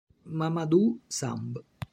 Mamadou 0.37 0.97
Samb 1.05 1.61